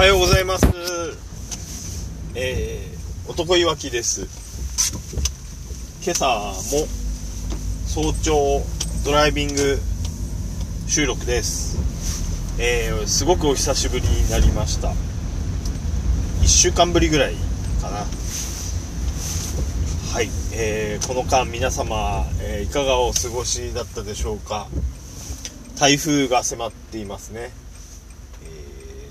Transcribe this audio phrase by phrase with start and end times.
[0.00, 0.64] はようございます。
[2.34, 4.22] えー、男いわきです。
[6.02, 6.24] 今朝
[6.74, 6.86] も
[7.86, 8.62] 早朝
[9.04, 9.78] ドライビング
[10.86, 11.76] 収録です。
[12.58, 14.88] えー、すごくお久しぶりになりました。
[14.88, 14.94] 1
[16.46, 17.34] 週間ぶりぐらい
[17.82, 17.98] かな。
[17.98, 18.06] は
[20.22, 24.66] い、えー、この間皆様、えーいかがお過ごしだったでしょうか。
[25.78, 27.50] 台風が迫っていますね。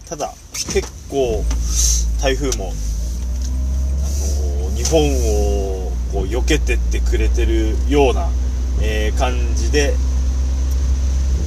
[0.09, 1.43] ただ結構
[2.19, 2.89] 台風も、あのー
[4.75, 5.01] 日本
[5.85, 8.27] をこう避けてってくれてるような、
[8.81, 9.93] えー感じで、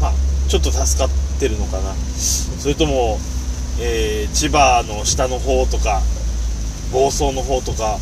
[0.00, 0.12] まあ、
[0.48, 1.08] ちょっと助かっ
[1.40, 1.92] てるのかな。
[1.94, 3.18] それとも、
[3.80, 6.00] えー千葉の下の方とか
[6.92, 7.98] 房総の方とか、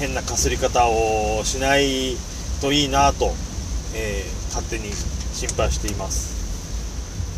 [0.00, 2.16] え変なかすり方をしない
[2.60, 3.32] といいなと、
[3.94, 4.90] え勝手に
[5.32, 6.34] 心配しています。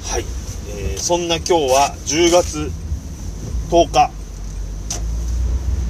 [0.09, 0.25] はい、
[0.77, 2.71] えーそんな今日は10月
[3.71, 4.11] 10日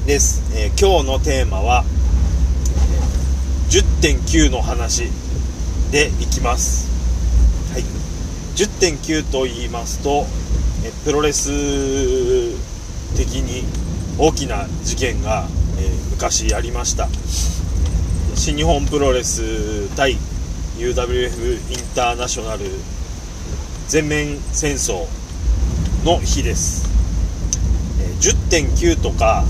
[0.07, 1.85] です、えー今日のテーマは
[3.69, 5.11] 10.9の話
[5.91, 6.89] でいきます。
[7.73, 7.83] はい。
[8.57, 10.25] 10.9と言いますと
[10.85, 11.51] えプロレス
[13.17, 13.65] 的に
[14.19, 15.47] 大きな事件が、
[15.79, 17.09] えー昔ありました。
[18.37, 20.17] 新日本プロレス対
[20.79, 22.65] UWF インターナショナル
[23.89, 25.07] 全面戦争
[26.05, 26.89] の日です、
[28.01, 29.45] え10.9とか、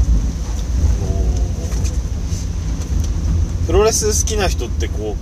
[3.67, 5.17] プロレス好きな人ってこ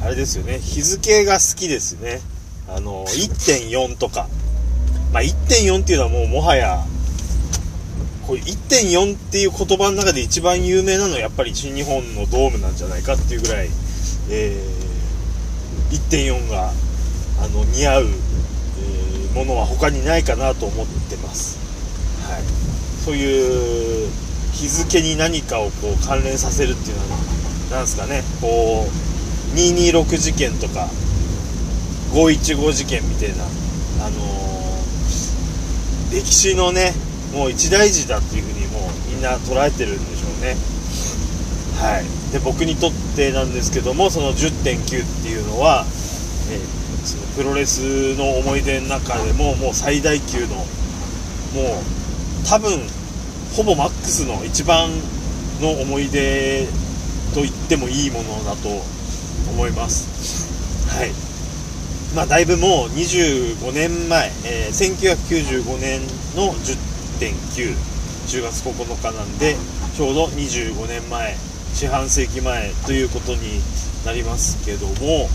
[0.00, 0.58] うあれですよね。
[0.58, 2.20] 日付が好きですね。
[2.68, 4.28] あの1.4とか。
[5.12, 6.84] まあ1.4っていうのはもうもはや
[8.26, 13.68] これ1.4っていう言葉の中で一番有名なのはやっぱり新日本のドームなんじゃないかっていうぐらい、
[14.30, 14.88] えー
[15.90, 16.70] 1.4が
[17.42, 21.58] あの似合う、えーものは他にないかなと思ってます、
[22.26, 22.42] はい、
[23.04, 24.10] そういう
[24.52, 27.18] 日付に何かをこう関連させるっていうのは
[27.70, 28.22] なんですかね。
[28.40, 30.88] こう226事件とか
[32.12, 36.94] 515事件みたいなあのー歴史のね
[37.34, 40.56] もう一大事だっていうふうにもうみんな捉えてるんでしょうね。
[41.76, 42.32] はい。
[42.32, 45.84] で僕にとってなんですけどもその10.9っていうのは、
[46.50, 46.77] えー
[47.08, 50.66] そのプロレスの思い出の中でももう最大級のもう
[52.46, 52.80] 多分
[53.56, 54.90] ほぼマックスの一番
[55.60, 56.66] の思い出
[57.34, 58.68] と言ってもいいものだと
[59.50, 60.46] 思います。
[60.88, 61.10] はい。
[62.14, 66.00] まあだいぶもう25年前、えー1995年
[66.36, 67.74] の10.9
[68.28, 69.56] 10月9日なんで
[69.96, 71.34] ちょうど25年前
[71.74, 73.60] 四半世紀前ということに
[74.04, 75.28] なりますけども、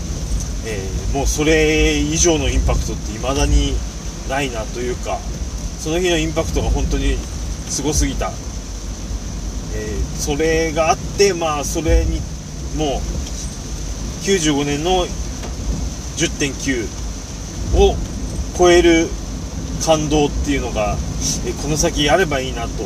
[0.66, 3.74] えーもうそれ以上のインパクトって未だに
[4.28, 5.18] ないなというか
[5.78, 7.16] その日のインパクトが本当に
[7.68, 8.32] すごすぎた、
[9.74, 12.20] えーそれがあってまあそれに
[12.76, 13.00] もう
[14.22, 15.06] 95年の
[16.16, 16.86] 10.9
[17.76, 17.96] を
[18.56, 19.08] 超える
[19.84, 20.96] 感動っていうのが、
[21.46, 22.84] えーこの先あればいいなと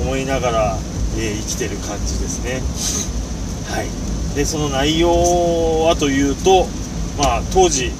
[0.00, 0.78] 思いながら、
[1.18, 2.62] え生きてる感じですね。
[3.72, 4.34] はい。
[4.34, 5.10] でその内容
[5.84, 6.66] はというと
[7.18, 7.90] まあ当時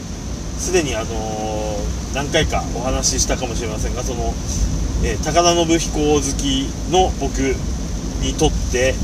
[0.59, 4.33] すでにあのー何回かお話ししたかもしれませんがその、
[5.05, 7.39] えー高田信彦好きの僕
[8.23, 8.95] にとって、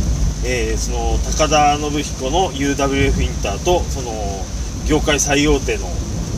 [0.45, 4.13] えーその高田信彦の UWF インターとその
[4.89, 5.87] 業界最大手の、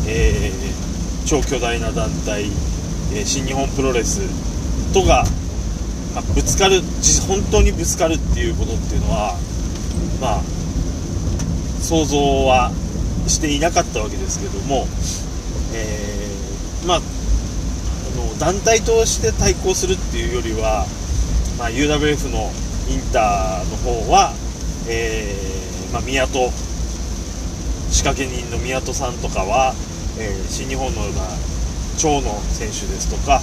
[0.09, 0.72] えー
[1.25, 2.50] 超巨大な団体、
[3.15, 4.21] え新日本プロレス
[4.93, 5.25] とが、
[6.15, 6.81] まあぶつかる
[7.28, 9.39] 本当にぶつかるっていうことっていうのは
[10.21, 10.43] まあ
[11.81, 12.72] 想像は
[13.28, 14.87] していなかったわけですけども、
[15.75, 17.00] えーまああ
[18.16, 20.84] の団体として対抗するっていうよりは、
[21.59, 22.50] まあ、UWF の
[22.91, 24.33] インターの方は、
[24.88, 26.50] えーまあ、宮戸
[27.91, 29.75] 仕掛け人の宮戸さんとかは、
[30.19, 31.28] えー新日本の、まあ、
[31.99, 33.41] 長野選手ですとか、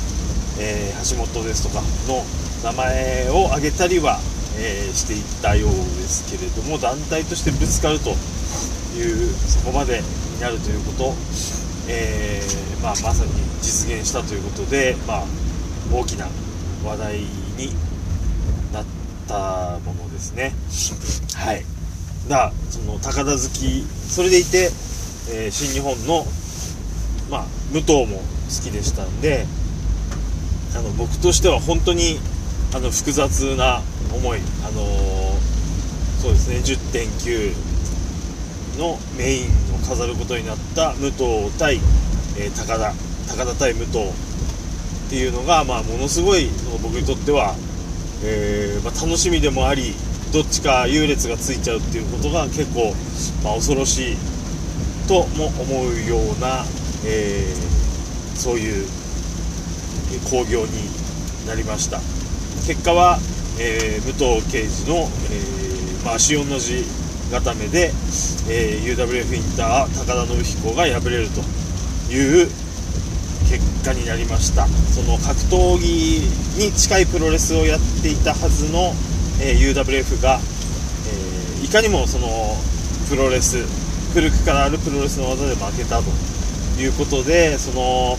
[0.60, 2.24] えー橋本ですとかの
[2.64, 4.20] 名前を挙げたりは、
[4.58, 5.78] えーしていったようで
[6.10, 8.12] すけれども団体としてぶつかると
[9.00, 11.14] いうそこまでになるということ、
[11.88, 13.32] えーまあ、まさに
[13.62, 15.24] 実現したということで、まあ、
[15.94, 16.28] 大きな
[16.86, 17.20] 話題
[17.58, 17.74] に
[18.74, 18.86] なっ
[19.28, 20.54] たものですね。
[21.36, 21.64] はい
[22.28, 24.70] だその高田好きそれでいて、
[25.32, 26.26] えー新日本の、
[27.32, 28.24] まあ、武藤も好
[28.64, 29.46] きでしたんで
[30.76, 32.20] あの僕としては本当に
[32.76, 33.82] あの複雑な
[34.14, 35.20] 思い、あのー
[36.22, 37.54] そうですね10.9
[38.80, 41.76] のメインを飾ることになった武藤対、
[42.38, 42.94] えー高田
[43.30, 46.50] 高田対武藤っていうのが、まあ、ものすごい
[46.82, 47.56] 僕にとっては、
[48.24, 49.94] えー、まあ、楽しみでもあり
[50.32, 52.94] どっちか優劣がついちゃうっていうことが結構、
[53.44, 54.18] まあ、恐ろしい
[55.08, 56.64] とも思うような、
[57.06, 58.88] えー、そういう
[60.30, 62.00] 興行になりました。
[62.68, 63.18] 結果は、
[63.60, 66.86] えー、武藤刑事の、えまあ、足4の字
[67.30, 67.92] 固めで、
[68.50, 71.42] え UWF インター高田信彦が敗れると
[72.12, 72.48] いう
[73.50, 74.68] 結果になりました。
[74.68, 76.22] その格闘技
[76.66, 78.94] に近いプロレスをやっていたはずの、
[79.42, 82.28] えー、UWF が、えー、いかにもその
[83.10, 83.58] プロレス
[84.14, 86.12] 古くからあるプロレスの技で負けたと
[86.82, 88.18] いうことでその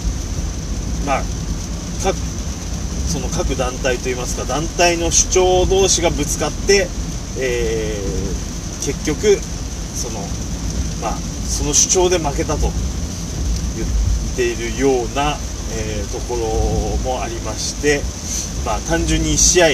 [1.07, 1.23] まあ
[2.03, 2.17] 各
[3.11, 6.87] その各団体といいますか団体の主張同士がぶつかって、
[7.39, 8.30] えー、
[8.91, 9.39] 結局
[9.95, 10.19] その
[11.01, 11.17] まあ
[11.47, 12.71] その主張で負けたと
[13.77, 15.37] 言っているような、
[15.75, 18.03] えー、ところもありまして、
[18.65, 19.67] まあ、単純に1試合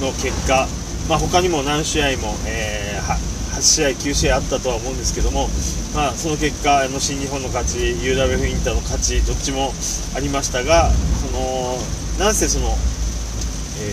[0.00, 0.66] の結果、
[1.08, 5.48] まあ、他にも何試合も、えー、8試合、9試合あったとは思うんですけども、
[5.94, 9.72] まあ、その結果、あの新日本の勝ち、UWF インターの勝ち、どっちも
[10.14, 11.78] ありましたが、その
[12.18, 13.90] なんせその、え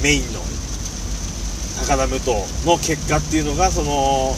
[0.00, 0.43] ー、メインの
[1.86, 2.30] 高田武藤
[2.64, 4.34] の結果っていうのが、その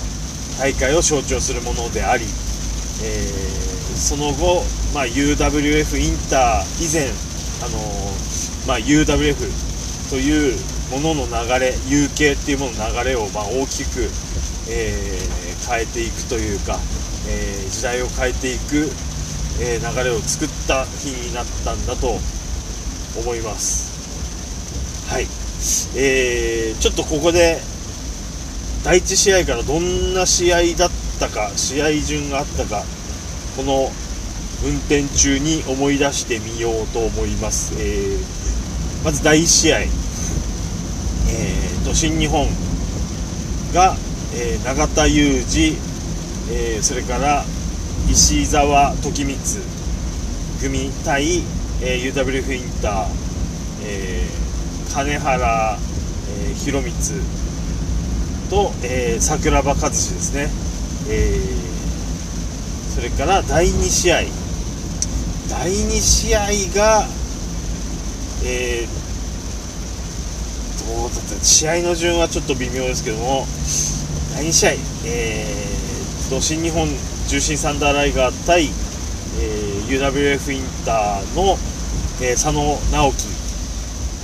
[0.58, 7.06] 大会を象徴するものであり、えー、その後、まあ、UWF インター以前、
[7.62, 9.36] あのー、まあ、UWF
[10.10, 10.58] という
[10.90, 14.10] ものの流れ UK っていうものの流れをま大きく、
[14.68, 16.78] えー、変えていくというか、
[17.28, 18.90] え時代を変えていく、
[19.60, 22.18] え流れを作った日になったんだと
[23.20, 25.08] 思います。
[25.08, 25.45] はい。
[25.96, 27.58] えー、ちょっとここで
[28.84, 32.84] 第1試合からどんな試合だったか試合順があったか
[33.56, 33.90] この
[34.64, 42.46] 運転中に思い出してみようと思います、えー、まず第1試合、えーと、新日本
[43.74, 43.96] が、
[44.34, 45.76] えー、永田裕二、
[46.52, 47.44] えー、それから
[48.08, 49.36] 石澤時光
[50.60, 51.42] 組対、
[51.82, 53.06] えー、UWF インター、
[53.82, 54.15] えー、
[54.96, 55.78] 金原、
[56.30, 56.94] えー、博光
[58.48, 60.48] と、えー、桜庭和志ですね。
[61.10, 64.22] えー、それから第2試合。
[65.50, 67.06] 第2試合が、
[68.42, 68.90] えー、
[70.88, 71.44] どうだった？
[71.44, 73.46] 試合の順はちょっと微妙ですけども
[74.34, 74.70] 第2試合、
[75.04, 76.88] えー、と新日本
[77.28, 81.58] 重心サンダーライガー対、えー、UWF インターの、
[82.22, 82.52] えー、佐野
[82.92, 83.26] 直樹、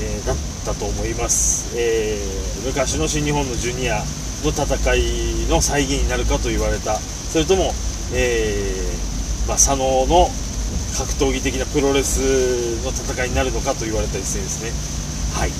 [0.01, 4.03] えー、だったと思います、えー、昔の新日本のジュニア
[4.45, 6.99] の戦いの再現になるかと言われた。
[6.99, 7.73] それとも、
[8.13, 10.29] えー、まあ、佐野の
[10.99, 14.71] 格闘技的なプロレスの戦いになるのかと言われた一戦ですね。
[15.39, 15.51] はい。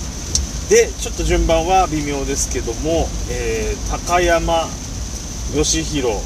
[0.69, 4.69] でちょっと順番は微妙ですけども、えー、高山
[5.55, 6.17] 義弘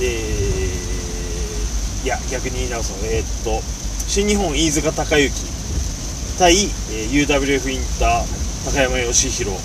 [0.00, 3.62] えー、いや逆に言い直そうえー、っと
[4.08, 5.32] 新日本飯塚孝之。
[6.38, 9.56] 対、えー、UWF インター高山義弘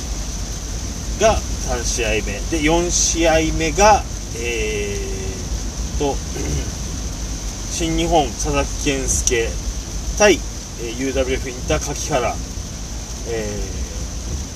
[1.19, 2.19] が3試合目。
[2.21, 4.03] で4試合目が
[4.35, 6.15] えー、と
[7.71, 9.49] 新日本佐々木健介
[10.17, 12.35] 対、えー、UWF インター柿原、
[13.29, 13.59] え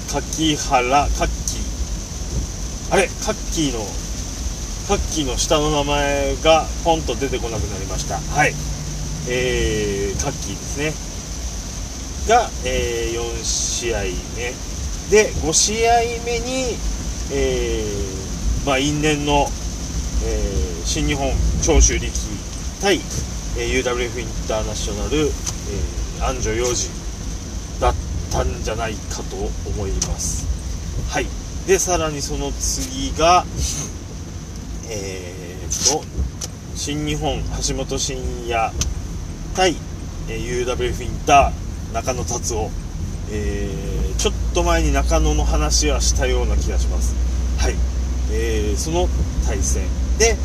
[0.07, 3.79] ー、柿原カッキーあれカッキーの
[4.87, 8.19] カッキーの下の名前がポンと出てこなくなりました。
[8.19, 8.53] はい。
[9.29, 11.12] えー、カッキーですね。
[12.27, 13.99] が、えー、4試合
[14.35, 14.53] 目。
[15.09, 15.91] で5試合
[16.25, 16.75] 目に、
[17.31, 19.47] えー、まあ、因縁の、
[20.25, 22.09] えー、新日本長州力
[22.81, 22.95] 対、
[23.57, 27.93] えー、UWF インターナショナル、えー、安城洋二だっ
[28.31, 29.35] たんじゃないかと
[29.69, 30.47] 思います。
[31.09, 31.27] はい。
[31.67, 33.45] でさらにその次が
[34.89, 36.03] えー、と
[36.75, 38.71] 新日本橋本真也
[39.55, 39.75] 対、
[40.29, 41.62] えー、UWF インター
[41.93, 42.71] 中野達夫。
[43.31, 47.15] えー、ちょっと前に中野の話はしたような気がします。
[47.59, 47.75] はい、
[48.31, 49.07] えー、その
[49.45, 49.83] 対戦。
[50.17, 50.35] で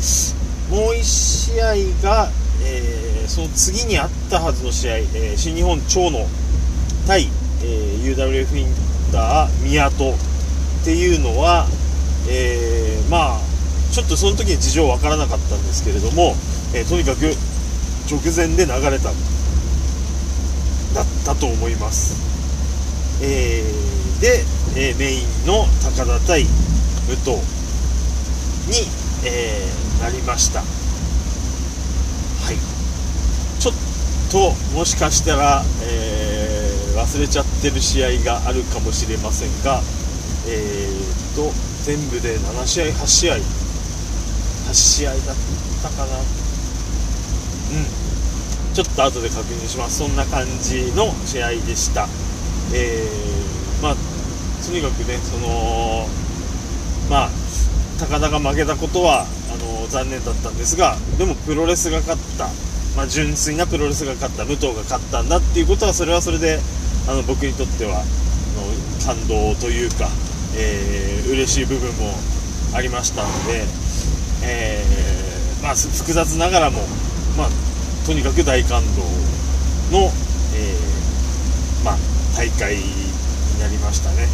[0.69, 1.65] もう1試合
[2.03, 2.29] が、
[2.63, 6.19] えー、その次にあったはずの試合、えー、新日本長野
[7.07, 7.27] 対、
[7.63, 8.67] えー、UWF イン
[9.11, 10.15] ター宮戸っ
[10.85, 11.67] ていうのは、
[12.29, 13.39] えー、まあ
[13.91, 16.35] ちょっとその時に事情わからなかったんですけれども、
[16.75, 17.25] え、とにかく
[18.09, 19.09] 直前で流れた。
[20.93, 22.15] だったと思います。
[23.21, 24.43] えー、で、
[24.75, 26.43] えー、メインの高田対
[27.07, 27.31] 武藤
[28.67, 28.87] に、
[29.25, 30.59] えー、なりました。
[30.59, 30.65] は
[32.51, 32.57] い。
[33.59, 33.73] ちょっ
[34.31, 36.59] ともしかしたら、え、
[36.95, 39.81] 忘れちゃってる試合があるかもしれませんが
[40.47, 40.89] え、
[41.31, 41.51] っと
[41.83, 45.35] 全部で7試合8試合8試合だっ
[45.81, 46.17] たかな。
[46.17, 47.98] うん。
[48.73, 49.99] ちょっと後で確認します。
[49.99, 52.07] そんな感じの試合でした。
[52.73, 53.95] えー、まあ
[54.65, 56.05] とにかくねその
[57.09, 57.29] まあ
[57.99, 62.45] 高田が負けたことはあの残念だったんですがでもプロレスが勝った、
[62.95, 64.45] まあ、純粋なプロレスが勝った。
[64.45, 66.59] 武藤が勝ったんだっていうことはそれはそれで
[67.07, 68.05] あの僕にとってはあの
[69.05, 70.07] 感動というか、
[70.55, 72.13] えー、嬉しい部分も
[72.75, 73.65] ありましたので、
[74.43, 76.79] えー、まあ、複雑ながらも、
[77.35, 77.49] まあ、
[78.09, 79.03] とにかく大感動
[79.93, 80.09] の、
[80.55, 81.97] えー、まあ、
[82.35, 82.81] 大会に
[83.61, 84.25] なりましたね。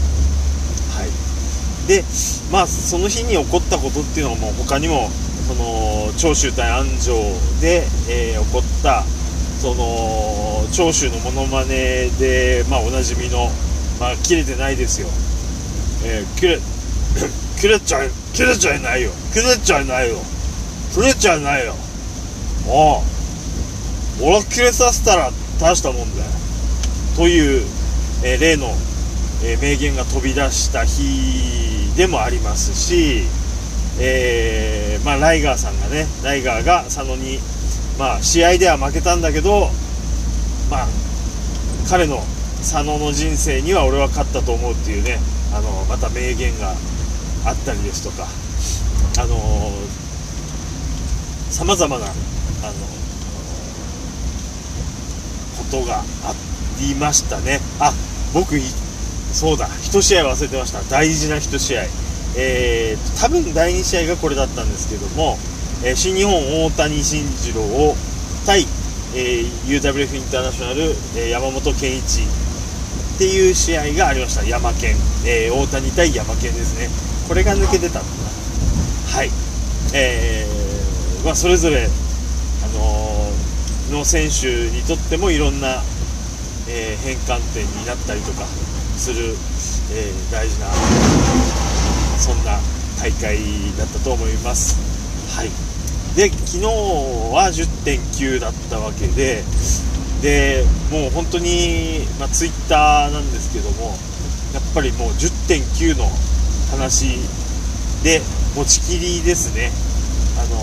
[0.96, 1.10] はい。
[1.86, 2.02] で
[2.54, 5.10] まあその日に起こったことっていうのも他にも
[5.46, 7.16] その長州対安城
[7.60, 9.04] で、えー、起こった
[9.60, 13.50] その長州のモノマネで、まあ、おなじみの、
[14.00, 15.08] まあ、切れてないですよ、
[16.10, 16.60] えー、切れ
[17.60, 19.12] 切れちゃい切れちゃいないよ。
[19.34, 20.16] 切れちゃいないよ。
[20.94, 21.76] 切れちゃいないよ。
[22.70, 23.15] ああ。
[24.22, 26.30] 俺は切れさせたら大したもんだよ。
[27.16, 27.66] という、
[28.24, 28.68] えー、例の、
[29.44, 33.24] えー、名言が飛び出した日でもありますし、
[34.00, 37.40] えー、まあ、ライガーさんがねライガーが佐野に、
[37.98, 39.70] まあ、試合では負けたんだけど、
[40.70, 40.88] まあ、
[41.90, 42.18] 彼の
[42.60, 45.20] 佐野の人生には俺は勝ったと思うっていうね
[45.54, 46.72] あのまた名言が
[47.46, 48.28] あったりですとか
[49.22, 49.38] あの
[51.52, 53.05] さまざまなあの
[55.72, 56.34] ことがあ
[56.80, 57.60] りましたね。
[57.80, 57.94] あ
[58.34, 58.56] 僕
[59.32, 59.68] そうだ。
[59.68, 60.82] 1試合忘れてました。
[60.84, 61.84] 大事な1試合。
[62.38, 65.38] えー、多分第2試合がこれだったんですけども、
[65.84, 67.96] えー、新日本大谷慎次郎を
[68.46, 68.66] 対、
[69.16, 70.82] えー、UWF インターナショナル、
[71.16, 74.44] えー、山本健一っていう試合がありました。
[74.44, 74.96] 山健、
[75.26, 76.90] え、大谷対山健ですね。
[77.28, 78.10] これが抜けてたんだ
[79.16, 79.30] はい。
[79.94, 83.15] えー、まあ、それぞれ、あの、
[83.92, 85.82] の選手にとってもいろんな、
[86.68, 88.46] え変換点になったりとか
[88.98, 89.36] する、
[89.94, 90.68] えー、大事な
[92.18, 92.58] そんな
[93.00, 93.38] 大会
[93.78, 94.76] だったと思います。
[95.38, 95.76] はい
[96.16, 99.44] で昨日は10.9だったわけで
[100.22, 103.92] でもう本当に、まあ、ツイッターなんですけども
[104.54, 106.08] やっぱりもう10.9の
[106.72, 107.20] 話
[108.02, 108.22] で
[108.56, 109.72] 持ちきりですね、
[110.40, 110.56] あの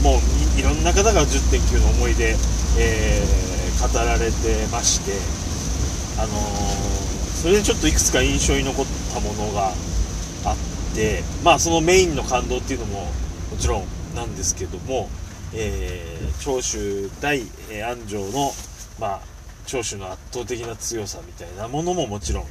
[0.00, 2.36] ー、もういろんな方が10.9の思い出、
[2.78, 5.12] えー、語られてまして、
[6.20, 7.02] あのー
[7.42, 9.72] それでちょっといくつか印象に残ったものが
[10.44, 13.06] あってまあそのメインの感動っていうのも
[13.50, 15.08] もちろんなんですけども、
[15.52, 17.42] えー、長州対、
[17.84, 18.52] 安城の
[19.00, 19.20] まあ
[19.66, 22.44] 長州の圧倒的な強さみたいなものももちろん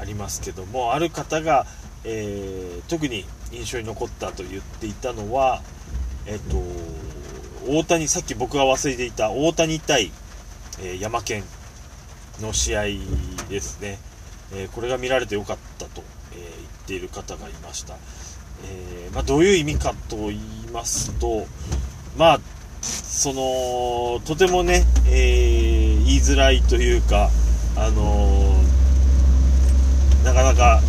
[0.00, 1.66] ありますけどもある方が、
[2.04, 5.60] えー、特に印象に残ったと言っていたのは
[6.26, 6.62] えっ、と
[7.68, 10.12] 大谷さっき僕が忘れていた大谷対、
[10.80, 11.44] えー、山県
[12.40, 12.84] の試合
[13.48, 13.98] ですね。
[14.54, 16.48] えー、これが見られてよかったと、えー、言っ
[16.86, 17.94] ている方がいました、
[18.64, 20.40] え、まあ、どういう意味かと言い
[20.72, 21.46] ますと
[22.16, 22.40] まあ
[22.80, 27.30] そのとてもね、え言いづらいというか
[27.76, 28.54] あの
[30.22, 30.80] なかなか、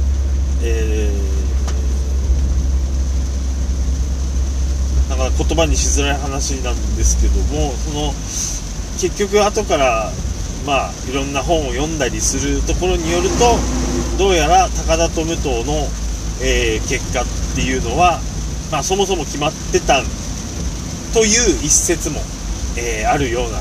[0.63, 1.09] え
[5.09, 8.11] なんか言葉にしづらい話なんですけどもその
[8.99, 10.11] 結局後から
[10.67, 13.55] まあ、いろんな本を読んだりするところによると
[14.19, 15.87] どうやら高田と武藤の、
[16.43, 17.25] えー、結果っ
[17.55, 18.19] ていうのは、
[18.69, 20.03] まあ、そもそも決まってた
[21.13, 22.19] という一説も、
[22.77, 23.59] えー、あるような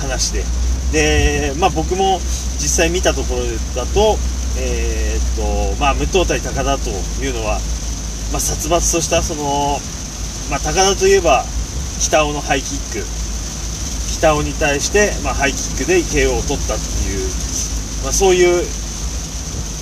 [0.00, 0.44] 話で。
[0.92, 2.18] で、まあ、僕も
[2.56, 3.42] 実際見たところ
[3.74, 4.16] だと,、
[4.56, 6.88] えー、っとまあ、武藤対高田と
[7.20, 7.60] いうのは、
[8.32, 9.78] まあ、殺伐としたその、
[10.54, 11.42] まあ、高田といえば
[11.98, 13.02] 北尾のハイキック。
[14.22, 17.26] 北尾に対して、まあ、ハイキックで KO を取ったっていう、
[18.06, 18.62] まあ、そういう、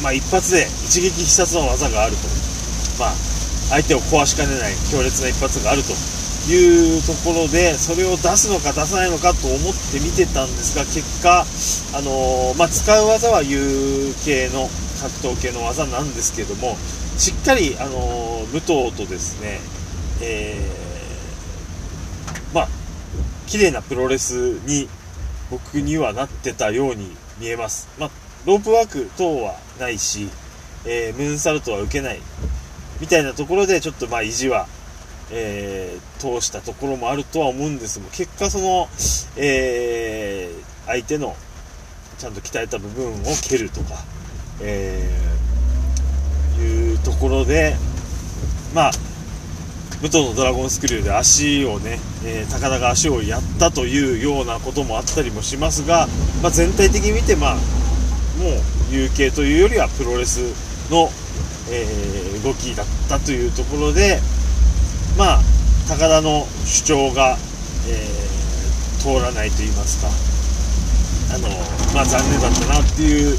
[0.00, 2.24] まあ、一発で一撃必殺の技があると、
[2.98, 3.12] まあ、
[3.68, 5.92] 相手を壊しかねない強烈な一発があると
[6.48, 11.44] いうところでそれを出すのか出さないのかと思って見てたんですが結果、
[11.92, 13.60] あのー、まあ、使う技は U
[14.24, 14.72] 系の
[15.20, 16.80] 格闘系の技なんですけども
[17.20, 19.60] しっかり、あのー、武藤とですね、
[20.22, 22.68] えー、まあ
[23.46, 24.88] 綺麗なプロレスに
[25.50, 27.88] 僕にはなってたように見えます。
[27.98, 28.10] まあ、
[28.46, 30.30] ロープワーク等はないし、
[30.86, 32.20] えー、ムーンサルトは受けない
[33.00, 34.66] みたいなところでちょっとまあ意地は、
[35.30, 38.88] えー、通したところもあるとは思うんですが結果その、
[39.36, 41.36] えー、相手の
[42.18, 43.14] ちゃんと鍛えた部分を
[43.48, 43.96] 蹴るとか、
[44.60, 45.10] え、
[46.60, 47.74] いうところで
[48.74, 48.90] まあ
[50.02, 56.08] 武藤のドラゴンスクリューで足をね、えー、高田が足をやったというようなこともあったりもしますが、
[56.42, 57.62] まあ、全体的に見て、まあ、もう
[58.90, 60.40] 有形というよりはプロレス
[60.90, 61.08] の、
[61.70, 64.18] えー、動きだったというところで、
[65.16, 65.40] まあ、
[65.86, 67.36] 高田の主張が、
[67.86, 70.02] えー、通らないと言います
[71.30, 71.48] か、あの
[71.94, 73.38] まあ、残念だったなっていう、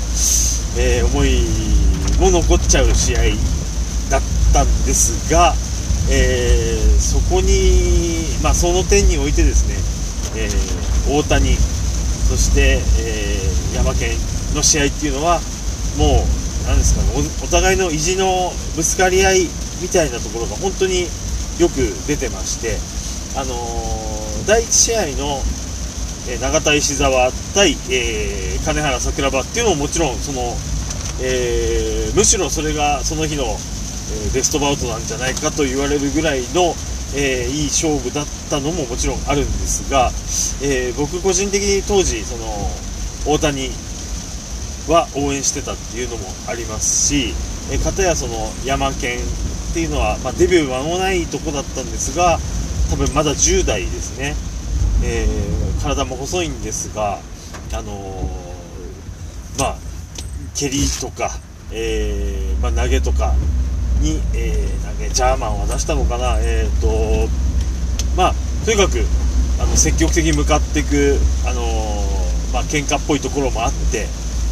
[0.79, 1.43] え、思い
[2.21, 3.21] も残っちゃう試合
[4.09, 4.21] だっ
[4.53, 5.53] たんですが、
[6.09, 9.75] えー、そこに、まあ、その点においてですね、
[10.35, 14.11] えー、大谷、そして、えー、山県
[14.55, 15.39] の試合っていうのは、
[15.97, 17.09] もう、なんですかね
[17.41, 19.49] お、お互いの意地のぶつかり合い
[19.81, 21.07] みたいなところが本当に
[21.59, 21.75] よく
[22.07, 22.77] 出てまして、
[23.39, 25.39] あのー、第1試合の、
[26.25, 30.55] え永田石沢対、え金原桜庭っていうのももちろんその、
[31.21, 33.43] えむしろそれがその日の
[34.33, 36.75] ベストバウトなんじゃないかと言われるぐらいの、
[37.15, 40.11] えー、いい勝負だったのももちろんあるんですが、
[40.61, 42.45] えー、僕個人的に当時その
[43.25, 43.69] 大谷
[44.87, 47.33] は応援してたっていうのもありますし、
[47.71, 48.33] えー、片やその
[48.65, 52.37] 山県っていうのは、まあ、デビュー間もないとこだったんですが
[52.89, 54.35] 多分まだ10代ですね、
[55.03, 57.19] えー、体も細いんですが
[57.73, 59.77] あのー、まあ
[60.55, 61.31] 蹴りとか、
[61.71, 63.33] えー、まあ、投げとか
[64.01, 67.29] に、えー、なんかジャーマンを出したのかな、えーと
[68.15, 68.33] まあ、
[68.65, 68.99] とにかく
[69.59, 72.23] あの積極的に向かっていく、あのー
[72.53, 74.05] まあ喧嘩っぽいところもあって、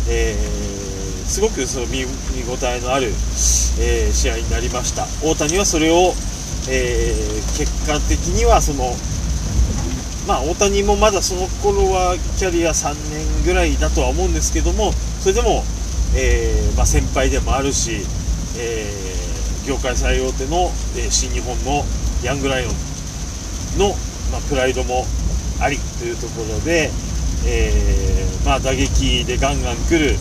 [0.09, 5.05] えー、すごくその見見応えのある、えー、試合になりました。
[5.23, 6.13] 大谷はそれを、
[6.67, 8.95] えー、結果的にはその、
[10.27, 15.63] まあ、大谷もまだその頃はキャリア3年ぐらいだとは思うんですけどもそれでも、
[16.15, 18.01] えーまあ、先輩でもあるし、
[18.57, 19.10] えー
[19.67, 21.83] 業界最大手の、え新日本の
[22.23, 22.71] ヤングライオン
[23.77, 23.89] の、
[24.31, 25.05] まあ、プライドも
[25.59, 26.89] ありというところで、
[27.45, 30.15] えー、まあ、打撃でガンガン来る、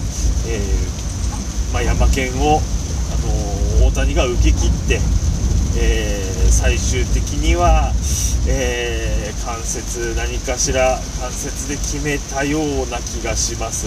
[0.47, 2.61] えー、まあ、山県を、
[3.81, 5.01] あの大谷が受け切って、
[5.79, 7.93] え、最終的には、
[8.47, 13.87] え関節何かしら関節で決めたような気がします。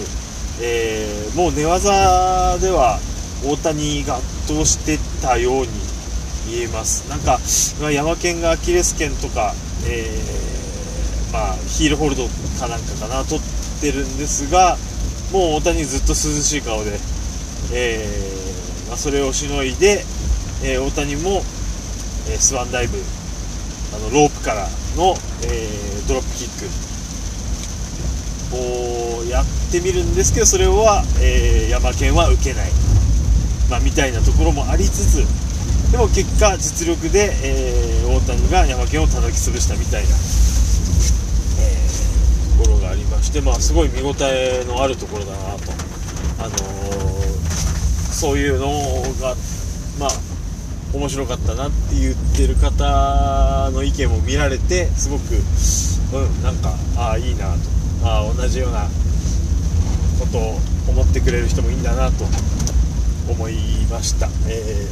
[0.60, 2.98] えもう寝技では
[3.44, 5.68] 大谷が圧倒してたように
[6.46, 7.08] 見えます。
[7.10, 7.38] なんか、
[7.80, 9.54] まあ、山県がアキレス腱とか、
[9.86, 12.24] えー、まあ、ヒールホールド
[12.58, 13.40] かなんかかな取っ
[13.80, 14.76] てるんですが
[15.32, 16.92] もう大谷ずっと涼しい顔で、
[17.72, 20.04] えー、まあ、それをしのいで、
[20.64, 21.42] えー、大谷も、
[22.30, 22.96] えスワンダイブ
[23.94, 25.68] あのロープからの、え
[26.08, 26.48] ドロップキッ
[28.52, 32.93] クをやってみるんですけどそれは、え山県は受けない。
[33.70, 40.10] まあ、みたいなところもありつつでも結果実力で、えー、大谷がヤマケンを叩き潰したみたいな、
[41.60, 45.72] えー、ところがありまして、まあ、すごい見応えのあるところだなと、
[46.40, 46.58] あのー、
[48.12, 48.66] そういうの
[49.20, 49.34] が
[49.98, 50.10] まあ
[50.92, 55.34] 面白かったなって言ってる方の意見も見られてすごく、
[56.14, 57.74] うん、なんかああいいなと。
[58.06, 58.86] あ同じような
[60.20, 62.24] ことを思ってくれる人もいいんだなと。
[63.28, 63.54] 思い
[63.90, 64.86] ました、え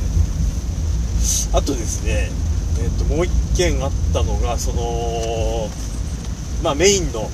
[1.56, 2.30] ー、あとですね、
[2.80, 5.68] えーと、もう1件あったのがその、
[6.62, 7.28] まあ、メインの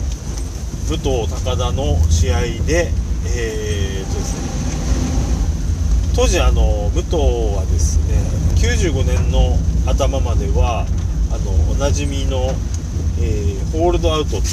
[0.88, 2.90] 武藤高田の試合で,、
[3.26, 7.16] えーとですね、当時あの武藤
[7.56, 8.16] はですね
[8.56, 9.56] 95年の
[9.86, 10.86] 頭までは
[11.30, 12.50] あのおなじみの、
[13.20, 14.48] えー、ホールドアウトっていう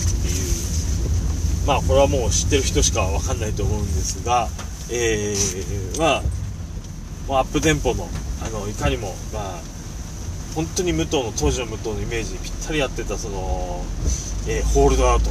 [1.66, 4.48] まあこれはもう知ってる人しかわかんないと思うんですが、
[4.90, 6.22] えー、ま
[7.38, 8.08] あ、アップテンポの、
[8.46, 9.60] あの、いかにも、まあ、
[10.54, 13.84] 本当に武藤の、当時の武藤のイメージにぴったり合ってた、その、
[14.48, 15.30] えー、ホールドアウト。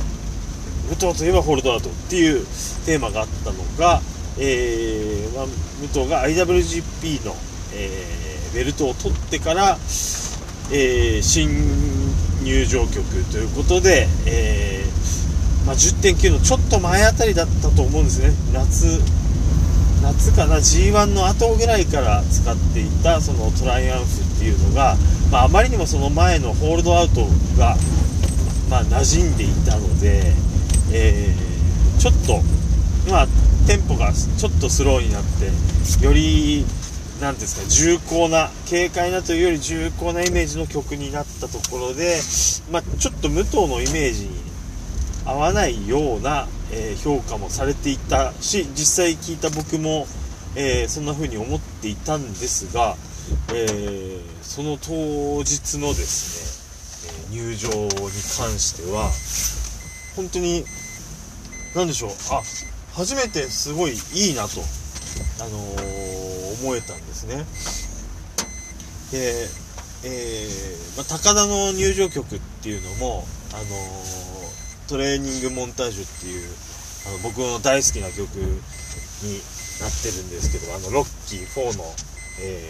[0.89, 2.45] 武藤といえばホールドアウトっていう
[2.85, 4.03] テーマがあったのが、
[4.39, 5.47] えー、まあ、
[5.81, 7.35] 武藤が IWGP の、
[7.75, 9.79] えー、ベルトを取ってから、
[10.73, 11.49] えー、新
[12.43, 18.33] 入場曲ということで、えー、まあ、10.9のちょっと前あたりだったと思うんですね。
[18.53, 19.01] 夏
[20.05, 24.97] 夏かな G1 の後ぐらいから使っていたそのトライアンフっていうのが、
[25.33, 27.25] まあ、あまりにもその前のホールドアウト
[27.59, 27.77] が、
[28.69, 30.35] まあ、馴染んでいたので、
[30.93, 32.43] えー、ちょっと、
[33.11, 33.27] まあ、
[33.67, 36.67] テンポがちょっとスローになってより
[37.23, 42.21] 何ですか重厚な軽快なというより重厚なイメージの曲になったところで、
[42.71, 44.55] まあ、ちょっと武藤のイメージに
[45.25, 50.07] 合わないような、えー、評価もされていたし実際聞いた僕も、
[50.57, 52.97] えー、そんな風に思っていたんですが、
[53.55, 54.93] えー、その当
[55.45, 57.91] 日のですね、え入場に
[58.37, 59.09] 関しては
[60.17, 60.65] 本当に
[61.77, 62.43] 何でしょうあ
[62.93, 64.61] 初めてすごいいいなと、
[65.43, 65.59] あの
[66.63, 67.45] 思えたんですね。
[69.11, 69.49] で、
[70.05, 70.49] え
[70.97, 73.65] まあ、高田の入場曲っていうのも、あの
[74.89, 76.49] トレーニングモンタージュっていう
[77.09, 79.41] あの僕の大好きな曲に
[79.81, 81.85] なってるんですけどあのロッキー4の、
[82.41, 82.61] え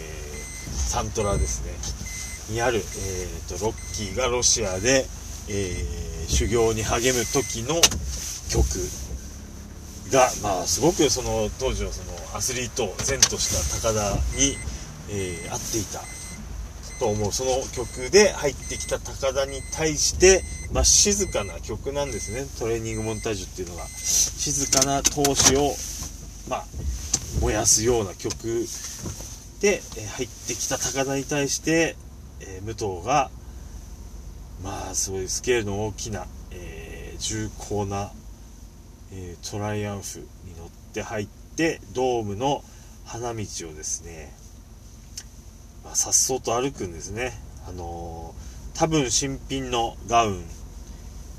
[0.67, 1.71] ー、サントラですね。
[2.49, 5.05] にある、えーと、ロッキーがロシアで、
[5.49, 7.81] えー、修行に励む時の
[8.49, 8.65] 曲
[10.11, 14.57] が、まあ、すごくその当時のそのアスリート前とした高田に、
[15.09, 16.01] えー、合っていた
[16.99, 17.31] と思う。
[17.31, 20.43] その曲で入ってきた高田に対して、
[20.75, 22.45] まあ、静かな曲なんですね。
[22.59, 23.87] トレーニングモンタージュっていうのが。
[23.87, 25.73] 静かな闘志を、
[26.47, 26.65] まあ、
[27.41, 28.67] 燃やすような曲。
[29.61, 31.95] で、え入ってきた高田に対して、
[32.41, 33.31] え、武藤が
[34.63, 38.11] まあすごいスケールの大きな、えー、重厚な、
[39.11, 42.63] えー、トライアンフに乗って入ってドームの
[43.05, 44.33] 花道をですね
[45.93, 47.33] さっそうと歩くんですね。
[47.67, 50.45] あのー、多分新品のガウン、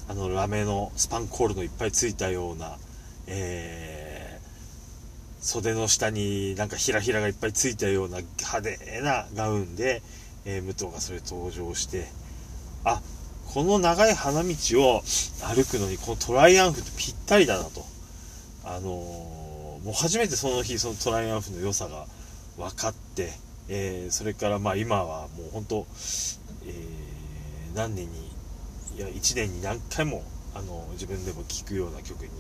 [0.09, 2.79] あの、ラメのスパンコールのいっぱいついたような、
[3.27, 10.03] えー、袖の下になんかひらひらがいっぱいついたような派手なガウンで、
[10.45, 12.07] えー、武藤がそれ登場して、
[12.85, 13.01] あ、
[13.53, 14.49] この長い花道
[14.81, 15.03] を
[15.42, 17.85] 歩くのにこのトライアンフってぴったりだなと。
[18.64, 22.07] あのー、もう初めてその日そのトライアンフの良さが
[22.57, 23.31] 分かって、
[23.69, 25.87] えー、それからまあ今はもう本当、
[26.66, 28.36] えー、何年に
[28.97, 30.23] いや1年に何回も
[30.55, 32.31] あの自分でも聴くような曲に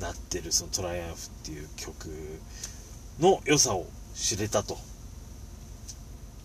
[0.00, 2.08] なってるその「トライアンフ」っていう曲
[3.20, 4.78] の良さを知れたと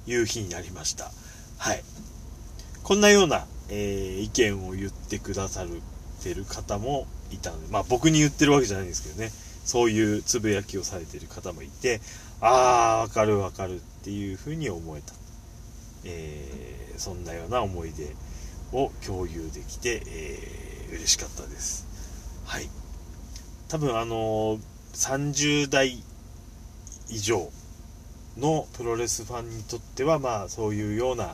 [0.06, 1.12] いう日になりました。
[1.58, 1.84] はい。
[2.84, 5.82] こんなような、えー、意見を言ってくださる
[6.24, 9.32] てる方もいたのでまあ僕に言ってるわけじゃないんですけどね。
[9.66, 12.00] そういうつぶやきをされてる方もいて
[12.42, 15.14] ああわかるわかるっていうふうに思えた、
[16.04, 18.16] えー、そんなような思い出
[18.74, 21.88] を共有できて、えー、嬉しかったです。
[22.46, 22.70] はい。
[23.68, 24.60] 多分あのー、
[24.94, 26.04] 30代
[27.10, 27.50] 以上
[28.38, 31.34] のプロレスファンにとってはまあそういうような、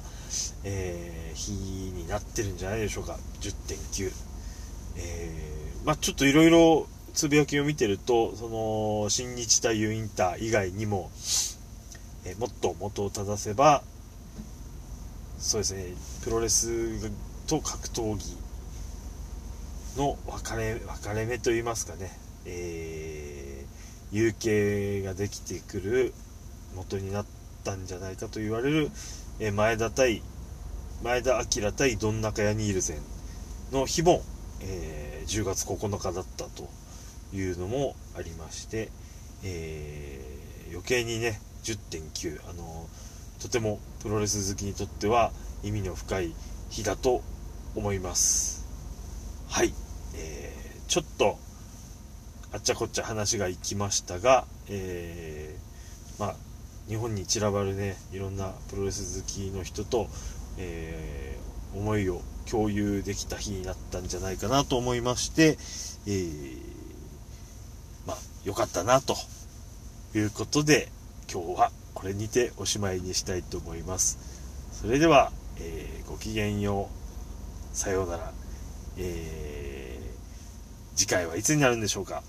[0.63, 3.17] えー、日になってるんじゃないでしょうか。
[3.41, 4.11] 10.9
[4.97, 11.09] えー、まあちょっといろいろつぶやきを見てるとその新日対ユインター以外にも、
[12.25, 13.81] えもっと元を正せば
[15.39, 15.85] そうですね
[16.23, 16.69] プロレス
[17.47, 18.37] と格闘技
[19.97, 22.11] の分かれ分かれ目といいますかね、
[22.45, 26.13] えー、有形ができてくる
[26.75, 27.25] 元になっ
[27.63, 28.91] たんじゃないかと言われる、
[29.39, 30.21] えー、前田対
[31.03, 32.97] 前田明対どん中ヤニール戦
[33.71, 34.21] の日も、
[34.61, 36.67] えー、10月9日だったと
[37.33, 38.89] いうのもありまして、
[39.43, 42.87] えー、余計にね10.9あの
[43.41, 45.31] とてもプロレス好きにとっては
[45.63, 46.33] 意味の深い
[46.69, 47.21] 日だと
[47.75, 48.65] 思います。
[49.49, 49.73] はい、
[50.15, 51.37] えー、ちょっと
[52.53, 56.35] あっちゃこっちゃ話がいきましたが、えー、まあ
[56.87, 60.07] 日本に散らばるねいろんなプロレス好きの人と、
[60.57, 65.57] えー、思いを共有できた日になったんじゃないかなと思いまして、
[66.07, 66.57] えー、
[68.07, 69.15] まあ良かったなと
[70.15, 70.89] いうことで
[71.31, 74.17] 今日はこれにておしまいにしたいと思います。
[74.71, 77.06] それでは、えー、ごきげんよう。
[77.77, 78.33] さようなら、
[78.97, 82.23] えー、次回はいつになるんでしょうか。